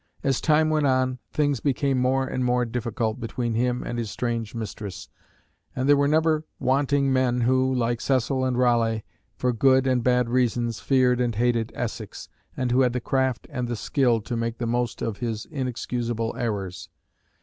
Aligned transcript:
As 0.23 0.41
time 0.41 0.71
went 0.71 0.87
on, 0.87 1.19
things 1.31 1.59
became 1.59 1.99
more 1.99 2.25
and 2.25 2.43
more 2.43 2.65
difficult 2.65 3.19
between 3.19 3.53
him 3.53 3.83
and 3.83 3.99
his 3.99 4.09
strange 4.09 4.55
mistress; 4.55 5.09
and 5.75 5.87
there 5.87 5.95
were 5.95 6.07
never 6.07 6.43
wanting 6.59 7.13
men 7.13 7.41
who, 7.41 7.71
like 7.71 8.01
Cecil 8.01 8.43
and 8.43 8.57
Raleigh, 8.57 9.05
for 9.35 9.53
good 9.53 9.85
and 9.85 10.03
bad 10.03 10.27
reasons, 10.27 10.79
feared 10.79 11.21
and 11.21 11.35
hated 11.35 11.71
Essex, 11.75 12.29
and 12.57 12.71
who 12.71 12.81
had 12.81 12.93
the 12.93 12.99
craft 12.99 13.45
and 13.51 13.67
the 13.67 13.75
skill 13.75 14.21
to 14.21 14.35
make 14.35 14.57
the 14.57 14.65
most 14.65 15.03
of 15.03 15.17
his 15.17 15.45
inexcusable 15.45 16.35
errors. 16.35 16.89